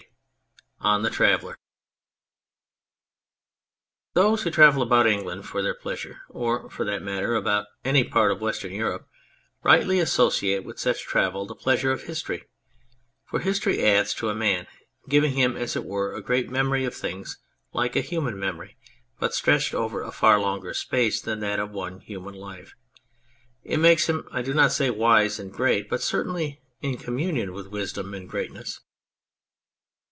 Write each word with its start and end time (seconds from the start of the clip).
134 0.83 0.95
ON 0.97 1.03
THE 1.03 1.11
TRAVELLER 1.43 1.57
THOSE 4.15 4.41
who 4.41 4.49
travel 4.49 4.81
about 4.81 5.05
England 5.05 5.45
for 5.47 5.61
their 5.61 5.75
pleasure, 5.75 6.21
or, 6.27 6.71
for 6.71 6.83
that 6.85 7.03
matter, 7.03 7.35
about 7.35 7.67
any 7.85 8.03
part 8.03 8.31
of 8.31 8.41
Western 8.41 8.71
Europe, 8.73 9.07
rightly 9.61 9.99
associate 9.99 10.63
with 10.63 10.79
such 10.79 11.03
travel 11.03 11.45
the 11.45 11.53
pleasure 11.53 11.91
of 11.91 12.05
history: 12.05 12.45
for 13.25 13.41
history 13.41 13.83
adds 13.85 14.11
to 14.15 14.29
a 14.29 14.33
man, 14.35 14.65
giving 15.07 15.33
him, 15.33 15.55
as 15.55 15.75
it 15.75 15.85
were, 15.85 16.15
a 16.15 16.21
great 16.23 16.49
memory 16.49 16.83
of 16.83 16.95
things 16.95 17.37
like 17.73 17.95
a 17.95 18.01
human 18.01 18.39
memory, 18.39 18.75
but 19.19 19.35
stretched 19.35 19.75
over 19.75 20.01
a 20.01 20.11
far 20.11 20.39
longer 20.39 20.73
space 20.73 21.21
than 21.21 21.41
that 21.41 21.59
of 21.59 21.69
one 21.69 21.99
human 21.99 22.33
life. 22.33 22.73
It 23.63 23.77
makes 23.77 24.09
him, 24.09 24.27
I 24.31 24.41
do 24.41 24.55
not 24.55 24.71
say 24.71 24.89
wise 24.89 25.37
and 25.37 25.53
great, 25.53 25.91
but 25.91 26.01
certainly 26.01 26.59
in 26.81 26.97
communion 26.97 27.53
with 27.53 27.67
wisdom 27.67 28.15
and 28.15 28.27
greatness. 28.27 28.79